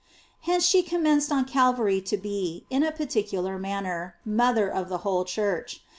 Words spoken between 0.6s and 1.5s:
sho commenced on